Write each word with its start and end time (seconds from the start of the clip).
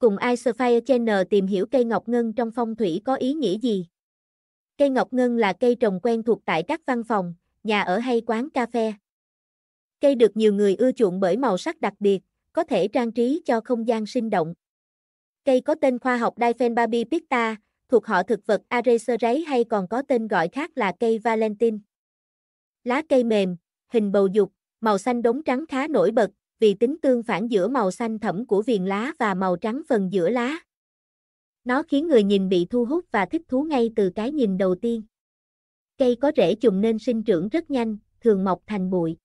Cùng 0.00 0.16
Icefire 0.16 0.80
Channel 0.80 1.22
tìm 1.30 1.46
hiểu 1.46 1.66
cây 1.66 1.84
ngọc 1.84 2.08
ngân 2.08 2.32
trong 2.32 2.50
phong 2.50 2.76
thủy 2.76 3.00
có 3.04 3.14
ý 3.14 3.32
nghĩa 3.34 3.58
gì? 3.58 3.86
Cây 4.78 4.90
ngọc 4.90 5.12
ngân 5.12 5.36
là 5.36 5.52
cây 5.52 5.74
trồng 5.74 6.00
quen 6.02 6.22
thuộc 6.22 6.44
tại 6.44 6.62
các 6.62 6.80
văn 6.86 7.04
phòng, 7.04 7.34
nhà 7.62 7.82
ở 7.82 7.98
hay 7.98 8.22
quán 8.26 8.50
cà 8.50 8.66
phê. 8.66 8.92
Cây 10.00 10.14
được 10.14 10.36
nhiều 10.36 10.54
người 10.54 10.74
ưa 10.74 10.92
chuộng 10.92 11.20
bởi 11.20 11.36
màu 11.36 11.58
sắc 11.58 11.80
đặc 11.80 11.94
biệt, 11.98 12.20
có 12.52 12.64
thể 12.64 12.88
trang 12.88 13.12
trí 13.12 13.42
cho 13.44 13.60
không 13.60 13.88
gian 13.88 14.06
sinh 14.06 14.30
động. 14.30 14.54
Cây 15.44 15.60
có 15.60 15.74
tên 15.80 15.98
khoa 15.98 16.16
học 16.16 16.34
Diphenbabi 16.40 17.04
picta, 17.04 17.56
thuộc 17.88 18.06
họ 18.06 18.22
thực 18.22 18.46
vật 18.46 18.62
Areserai 18.68 19.40
hay 19.40 19.64
còn 19.64 19.88
có 19.88 20.02
tên 20.08 20.28
gọi 20.28 20.48
khác 20.48 20.70
là 20.74 20.92
cây 21.00 21.18
Valentine. 21.18 21.78
Lá 22.84 23.02
cây 23.08 23.24
mềm, 23.24 23.56
hình 23.88 24.12
bầu 24.12 24.26
dục, 24.26 24.52
màu 24.80 24.98
xanh 24.98 25.22
đống 25.22 25.42
trắng 25.42 25.64
khá 25.68 25.88
nổi 25.88 26.10
bật, 26.10 26.30
vì 26.60 26.74
tính 26.74 26.96
tương 27.02 27.22
phản 27.22 27.48
giữa 27.50 27.68
màu 27.68 27.90
xanh 27.90 28.18
thẫm 28.18 28.46
của 28.46 28.62
viền 28.62 28.84
lá 28.84 29.12
và 29.18 29.34
màu 29.34 29.56
trắng 29.56 29.82
phần 29.88 30.12
giữa 30.12 30.30
lá. 30.30 30.58
Nó 31.64 31.82
khiến 31.82 32.08
người 32.08 32.22
nhìn 32.22 32.48
bị 32.48 32.66
thu 32.70 32.84
hút 32.84 33.04
và 33.10 33.26
thích 33.26 33.42
thú 33.48 33.62
ngay 33.62 33.90
từ 33.96 34.10
cái 34.10 34.32
nhìn 34.32 34.58
đầu 34.58 34.74
tiên. 34.74 35.02
Cây 35.98 36.16
có 36.16 36.32
rễ 36.36 36.54
chùm 36.54 36.80
nên 36.80 36.98
sinh 36.98 37.22
trưởng 37.22 37.48
rất 37.48 37.70
nhanh, 37.70 37.96
thường 38.20 38.44
mọc 38.44 38.62
thành 38.66 38.90
bụi. 38.90 39.16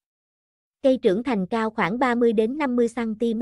Cây 0.81 0.97
trưởng 0.97 1.23
thành 1.23 1.47
cao 1.47 1.69
khoảng 1.69 1.99
30 1.99 2.33
đến 2.33 2.57
50 2.57 2.87
cm. 2.95 3.41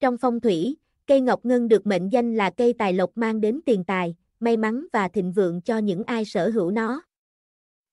Trong 0.00 0.18
phong 0.18 0.40
thủy, 0.40 0.76
cây 1.06 1.20
ngọc 1.20 1.44
ngân 1.44 1.68
được 1.68 1.86
mệnh 1.86 2.08
danh 2.12 2.34
là 2.34 2.50
cây 2.50 2.74
tài 2.78 2.92
lộc 2.92 3.10
mang 3.14 3.40
đến 3.40 3.60
tiền 3.66 3.84
tài, 3.84 4.16
may 4.40 4.56
mắn 4.56 4.86
và 4.92 5.08
thịnh 5.08 5.32
vượng 5.32 5.60
cho 5.60 5.78
những 5.78 6.02
ai 6.04 6.24
sở 6.24 6.50
hữu 6.50 6.70
nó. 6.70 7.02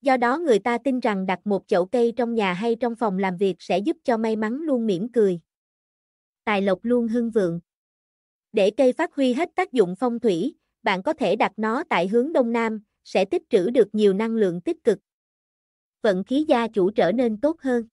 Do 0.04 0.18
đó 0.18 0.38
người 0.38 0.60
ta 0.60 0.78
tin 0.78 1.00
rằng 1.00 1.26
đặt 1.26 1.40
một 1.48 1.68
chậu 1.68 1.86
cây 1.86 2.14
trong 2.16 2.34
nhà 2.34 2.54
hay 2.54 2.76
trong 2.76 2.96
phòng 2.96 3.20
làm 3.20 3.38
việc 3.38 3.56
sẽ 3.60 3.78
giúp 3.78 3.98
cho 4.04 4.18
may 4.18 4.36
mắn 4.36 4.62
luôn 4.62 4.88
mỉm 4.88 5.12
cười. 5.12 5.40
Tài 6.44 6.62
lộc 6.62 6.80
luôn 6.82 7.08
hưng 7.08 7.32
vượng. 7.32 7.60
Để 8.52 8.72
cây 8.72 8.94
phát 8.94 9.16
huy 9.16 9.34
hết 9.34 9.50
tác 9.56 9.72
dụng 9.72 9.96
phong 10.00 10.20
thủy, 10.20 10.56
bạn 10.84 11.04
có 11.04 11.14
thể 11.14 11.36
đặt 11.36 11.52
nó 11.58 11.84
tại 11.90 12.08
hướng 12.08 12.34
đông 12.34 12.52
nam, 12.52 12.82
sẽ 13.04 13.26
tích 13.26 13.42
trữ 13.50 13.70
được 13.70 13.96
nhiều 13.96 14.14
năng 14.14 14.36
lượng 14.36 14.62
tích 14.62 14.84
cực. 14.84 15.00
Vận 16.02 16.24
khí 16.24 16.46
gia 16.48 16.68
chủ 16.68 16.92
trở 16.92 17.12
nên 17.12 17.42
tốt 17.42 17.62
hơn. 17.62 17.88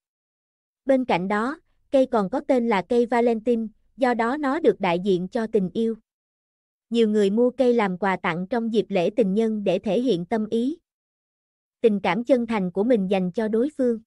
Bên 0.85 1.05
cạnh 1.05 1.29
đó, 1.29 1.61
cây 1.91 2.07
còn 2.07 2.31
có 2.31 2.41
tên 2.49 2.69
là 2.69 2.83
cây 2.83 3.07
Valentine, 3.07 3.67
do 3.97 4.15
đó 4.15 4.37
nó 4.37 4.61
được 4.61 4.81
đại 4.81 4.99
diện 5.05 5.29
cho 5.29 5.47
tình 5.47 5.71
yêu. 5.73 5.95
Nhiều 6.91 7.09
người 7.09 7.31
mua 7.31 7.51
cây 7.51 7.75
làm 7.75 7.99
quà 7.99 8.17
tặng 8.17 8.47
trong 8.51 8.73
dịp 8.73 8.87
lễ 8.89 9.11
tình 9.17 9.35
nhân 9.35 9.65
để 9.65 9.79
thể 9.79 10.01
hiện 10.01 10.27
tâm 10.27 10.47
ý 10.51 10.79
tình 11.81 12.01
cảm 12.01 12.25
chân 12.25 12.47
thành 12.47 12.71
của 12.71 12.85
mình 12.85 13.11
dành 13.11 13.33
cho 13.33 13.49
đối 13.49 13.69
phương. 13.79 14.01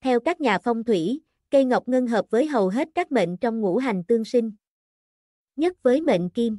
Theo 0.00 0.20
các 0.20 0.40
nhà 0.40 0.58
phong 0.58 0.84
thủy, 0.84 1.20
cây 1.50 1.64
ngọc 1.64 1.88
ngân 1.88 2.06
hợp 2.06 2.30
với 2.30 2.46
hầu 2.46 2.68
hết 2.68 2.88
các 2.94 3.12
mệnh 3.12 3.36
trong 3.36 3.60
ngũ 3.60 3.76
hành 3.76 4.04
tương 4.04 4.24
sinh. 4.24 4.52
Nhất 5.56 5.82
với 5.82 6.00
mệnh 6.00 6.30
kim. 6.30 6.58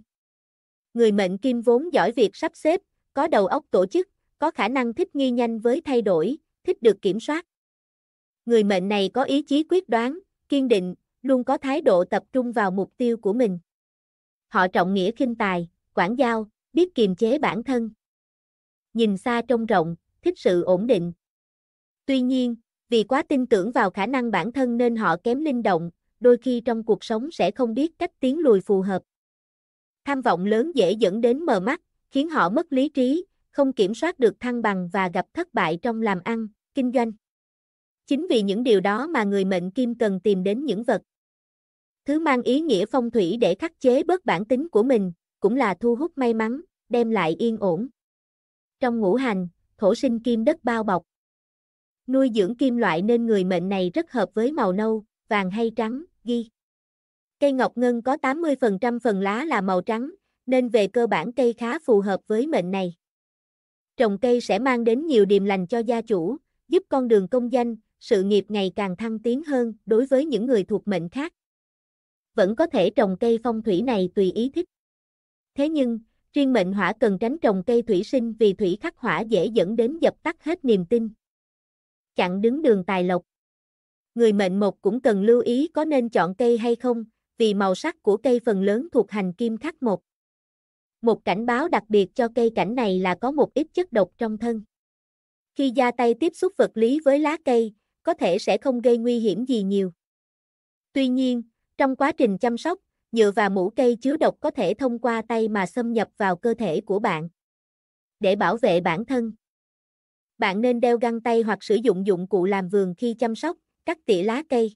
Người 0.94 1.11
mệnh 1.11 1.38
kim 1.38 1.61
vốn 1.61 1.94
giỏi 1.94 2.11
việc 2.11 2.36
sắp 2.36 2.52
xếp, 2.55 2.81
có 3.13 3.27
đầu 3.27 3.47
óc 3.47 3.66
tổ 3.71 3.86
chức, 3.86 4.09
có 4.39 4.52
khả 4.52 4.67
năng 4.67 4.94
thích 4.94 5.16
nghi 5.16 5.31
nhanh 5.31 5.59
với 5.59 5.81
thay 5.81 6.02
đổi, 6.02 6.38
thích 6.64 6.81
được 6.81 7.02
kiểm 7.02 7.19
soát. 7.19 7.45
Người 8.45 8.64
mệnh 8.64 8.89
này 8.89 9.09
có 9.14 9.23
ý 9.23 9.41
chí 9.41 9.64
quyết 9.69 9.89
đoán, 9.89 10.19
kiên 10.49 10.67
định, 10.67 10.95
luôn 11.21 11.43
có 11.43 11.58
thái 11.58 11.81
độ 11.81 12.05
tập 12.05 12.23
trung 12.33 12.52
vào 12.52 12.71
mục 12.71 12.91
tiêu 12.97 13.17
của 13.17 13.33
mình. 13.33 13.59
Họ 14.47 14.67
trọng 14.67 14.93
nghĩa 14.93 15.11
khinh 15.11 15.36
tài, 15.36 15.69
quản 15.93 16.16
giao, 16.16 16.49
biết 16.73 16.95
kiềm 16.95 17.16
chế 17.16 17.38
bản 17.38 17.64
thân. 17.64 17.89
Nhìn 18.93 19.17
xa 19.17 19.41
trông 19.47 19.66
rộng, 19.66 19.95
thích 20.22 20.39
sự 20.39 20.64
ổn 20.64 20.88
định. 20.88 21.14
Tuy 22.06 22.22
nhiên, 22.22 22.56
vì 22.89 23.03
quá 23.03 23.23
tin 23.23 23.45
tưởng 23.45 23.72
vào 23.72 23.89
khả 23.89 24.06
năng 24.06 24.31
bản 24.31 24.52
thân 24.52 24.78
nên 24.78 24.95
họ 24.95 25.16
kém 25.23 25.39
linh 25.39 25.64
động, 25.64 25.92
đôi 26.20 26.38
khi 26.38 26.61
trong 26.66 26.84
cuộc 26.84 27.03
sống 27.03 27.31
sẽ 27.31 27.52
không 27.52 27.73
biết 27.73 28.00
cách 28.00 28.11
tiến 28.20 28.39
lùi 28.39 28.61
phù 28.61 28.81
hợp. 28.81 29.03
Tham 30.06 30.22
vọng 30.22 30.45
lớn 30.45 30.71
dễ 30.76 30.92
dẫn 30.92 31.21
đến 31.21 31.45
mờ 31.45 31.60
mắt, 31.60 31.82
khiến 32.11 32.30
họ 32.30 32.49
mất 32.49 32.73
lý 32.73 32.89
trí, 32.89 33.26
không 33.52 33.73
kiểm 33.73 33.95
soát 33.95 34.20
được 34.20 34.39
thăng 34.39 34.61
bằng 34.61 34.89
và 34.93 35.10
gặp 35.14 35.26
thất 35.33 35.54
bại 35.54 35.80
trong 35.82 36.02
làm 36.02 36.20
ăn, 36.23 36.48
kinh 36.73 36.92
doanh. 36.92 37.11
Chính 38.05 38.27
vì 38.30 38.42
những 38.42 38.64
điều 38.64 38.82
đó 38.82 39.08
mà 39.08 39.23
người 39.23 39.45
mệnh 39.45 39.72
kim 39.72 39.95
cần 39.95 40.20
tìm 40.20 40.43
đến 40.43 40.66
những 40.66 40.83
vật. 40.83 41.02
Thứ 42.05 42.20
mang 42.20 42.42
ý 42.42 42.61
nghĩa 42.61 42.86
phong 42.86 43.11
thủy 43.11 43.38
để 43.42 43.55
khắc 43.55 43.80
chế 43.80 44.04
bớt 44.04 44.26
bản 44.26 44.45
tính 44.45 44.70
của 44.70 44.83
mình, 44.83 45.11
cũng 45.39 45.55
là 45.55 45.73
thu 45.73 45.95
hút 45.95 46.17
may 46.17 46.33
mắn, 46.33 46.61
đem 46.89 47.10
lại 47.10 47.36
yên 47.39 47.58
ổn. 47.58 47.88
Trong 48.80 48.99
ngũ 48.99 49.16
hành, 49.16 49.48
thổ 49.80 49.95
sinh 49.95 50.20
kim 50.20 50.44
đất 50.44 50.64
bao 50.64 50.84
bọc. 50.84 51.04
Nuôi 52.08 52.32
dưỡng 52.36 52.56
kim 52.56 52.78
loại 52.78 53.02
nên 53.02 53.26
người 53.26 53.44
mệnh 53.44 53.70
này 53.70 53.92
rất 53.94 54.12
hợp 54.12 54.30
với 54.34 54.52
màu 54.52 54.73
nâu, 54.73 55.04
vàng 55.28 55.52
hay 55.52 55.72
trắng, 55.76 56.04
ghi. 56.23 56.50
Cây 57.40 57.52
ngọc 57.52 57.78
ngân 57.78 58.02
có 58.02 58.16
80% 58.16 59.00
phần 59.00 59.22
lá 59.22 59.45
là 59.45 59.62
màu 59.62 59.82
trắng, 59.82 60.12
nên 60.45 60.70
về 60.70 60.88
cơ 60.88 61.08
bản 61.08 61.32
cây 61.32 61.54
khá 61.54 61.80
phù 61.80 62.02
hợp 62.02 62.20
với 62.28 62.48
mệnh 62.48 62.72
này. 62.72 62.95
Trồng 63.98 64.17
cây 64.22 64.42
sẽ 64.42 64.60
mang 64.60 64.84
đến 64.84 65.06
nhiều 65.06 65.26
điềm 65.26 65.45
lành 65.45 65.67
cho 65.67 65.80
gia 65.80 66.02
chủ, 66.02 66.38
giúp 66.67 66.84
con 66.90 67.08
đường 67.08 67.28
công 67.28 67.52
danh, 67.52 67.76
sự 68.00 68.23
nghiệp 68.23 68.46
ngày 68.50 68.72
càng 68.76 68.96
thăng 68.96 69.20
tiến 69.20 69.44
hơn 69.44 69.73
đối 69.86 70.06
với 70.06 70.26
những 70.26 70.46
người 70.46 70.64
thuộc 70.64 70.88
mệnh 70.88 71.10
khác. 71.10 71.34
Vẫn 72.36 72.56
có 72.56 72.67
thể 72.67 72.90
trồng 72.90 73.17
cây 73.20 73.40
phong 73.44 73.61
thủy 73.64 73.82
này 73.82 74.10
tùy 74.16 74.32
ý 74.32 74.50
thích. 74.50 74.70
Thế 75.56 75.70
nhưng, 75.70 76.00
Riêng 76.34 76.54
mệnh 76.54 76.73
hỏa 76.73 76.94
cần 77.00 77.17
tránh 77.20 77.38
trồng 77.38 77.64
cây 77.66 77.82
thủy 77.82 78.04
sinh 78.04 78.34
vì 78.34 78.54
thủy 78.54 78.78
khắc 78.82 78.98
hỏa 78.98 79.22
dễ 79.22 79.45
dẫn 79.45 79.76
đến 79.76 79.98
dập 80.02 80.23
tắt 80.23 80.44
hết 80.44 80.66
niềm 80.66 80.86
tin. 80.86 81.10
Chặn 82.16 82.42
đứng 82.42 82.62
đường 82.62 82.84
tài 82.88 83.04
lộc. 83.04 83.23
Người 84.16 84.34
mệnh 84.34 84.60
một 84.60 84.82
cũng 84.82 85.02
cần 85.02 85.23
lưu 85.23 85.42
ý 85.42 85.67
có 85.67 85.86
nên 85.86 86.10
chọn 86.10 86.36
cây 86.36 86.58
hay 86.58 86.76
không, 86.76 87.04
vì 87.38 87.54
màu 87.54 87.76
sắc 87.76 88.04
của 88.04 88.17
cây 88.17 88.40
phần 88.45 88.64
lớn 88.64 88.88
thuộc 88.92 89.12
hành 89.12 89.34
kim 89.34 89.58
khắc 89.58 89.84
một. 89.84 90.02
Một 91.02 91.26
cảnh 91.26 91.45
báo 91.45 91.67
đặc 91.67 91.84
biệt 91.90 92.16
cho 92.16 92.28
cây 92.36 92.52
cảnh 92.56 92.76
này 92.76 93.00
là 93.00 93.16
có 93.16 93.32
một 93.32 93.54
ít 93.54 93.67
chất 93.73 93.92
độc 93.92 94.11
trong 94.17 94.38
thân. 94.38 94.64
Khi 95.56 95.72
da 95.76 95.92
tay 95.92 96.14
tiếp 96.20 96.32
xúc 96.36 96.54
vật 96.58 96.72
lý 96.73 97.00
với 97.06 97.20
lá 97.20 97.38
cây, 97.46 97.73
có 98.04 98.14
thể 98.14 98.40
sẽ 98.40 98.58
không 98.58 98.82
gây 98.82 98.98
nguy 98.98 99.20
hiểm 99.20 99.46
gì 99.46 99.64
nhiều. 99.64 99.92
Tuy 100.94 101.08
nhiên, 101.08 101.44
trong 101.78 101.96
quá 101.96 102.11
trình 102.11 102.38
chăm 102.38 102.58
sóc, 102.58 102.80
nhựa 103.11 103.31
và 103.31 103.49
mũ 103.49 103.70
cây 103.70 103.95
chứa 103.95 104.17
độc 104.17 104.36
có 104.39 104.52
thể 104.52 104.73
thông 104.73 104.99
qua 104.99 105.21
tay 105.27 105.47
mà 105.47 105.65
xâm 105.65 105.93
nhập 105.93 106.08
vào 106.17 106.36
cơ 106.36 106.53
thể 106.53 106.81
của 106.81 106.99
bạn. 106.99 107.30
Để 108.20 108.36
bảo 108.36 108.58
vệ 108.58 108.81
bản 108.81 109.05
thân, 109.05 109.31
bạn 110.37 110.61
nên 110.61 110.80
đeo 110.80 110.97
găng 110.97 111.21
tay 111.21 111.42
hoặc 111.42 111.64
sử 111.64 111.75
dụng 111.75 112.05
dụng 112.05 112.27
cụ 112.27 112.45
làm 112.45 112.69
vườn 112.69 112.93
khi 112.98 113.14
chăm 113.14 113.36
sóc, 113.36 113.58
cắt 113.86 113.98
tỉa 114.05 114.23
lá 114.23 114.43
cây. 114.49 114.75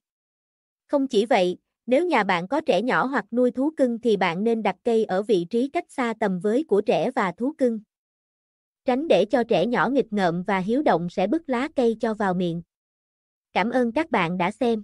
Không 0.88 1.08
chỉ 1.08 1.26
vậy, 1.26 1.58
nếu 1.86 2.06
nhà 2.06 2.24
bạn 2.24 2.48
có 2.48 2.62
trẻ 2.62 2.82
nhỏ 2.82 3.06
hoặc 3.06 3.26
nuôi 3.32 3.52
thú 3.52 3.72
cưng 3.78 4.00
thì 4.00 4.18
bạn 4.18 4.44
nên 4.44 4.64
đặt 4.64 4.76
cây 4.84 5.06
ở 5.06 5.24
vị 5.24 5.46
trí 5.50 5.68
cách 5.68 5.92
xa 5.92 6.14
tầm 6.20 6.40
với 6.40 6.64
của 6.64 6.82
trẻ 6.82 7.12
và 7.12 7.32
thú 7.32 7.54
cưng. 7.58 7.80
Tránh 8.86 9.08
để 9.08 9.26
cho 9.26 9.44
trẻ 9.44 9.66
nhỏ 9.66 9.90
nghịch 9.90 10.14
ngợm 10.14 10.44
và 10.44 10.60
hiếu 10.60 10.82
động 10.82 11.10
sẽ 11.10 11.28
bứt 11.28 11.50
lá 11.50 11.68
cây 11.76 11.98
cho 12.00 12.14
vào 12.14 12.34
miệng. 12.34 12.62
Cảm 13.54 13.70
ơn 13.70 13.92
các 13.92 14.12
bạn 14.12 14.38
đã 14.38 14.52
xem. 14.52 14.84